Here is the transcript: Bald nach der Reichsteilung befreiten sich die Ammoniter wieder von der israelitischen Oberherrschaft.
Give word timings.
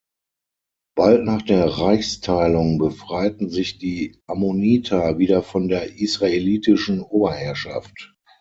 Bald 0.95 1.25
nach 1.25 1.43
der 1.43 1.63
Reichsteilung 1.67 2.79
befreiten 2.79 3.49
sich 3.51 3.77
die 3.77 4.17
Ammoniter 4.25 5.19
wieder 5.19 5.43
von 5.43 5.67
der 5.67 5.99
israelitischen 5.99 7.01
Oberherrschaft. 7.03 8.11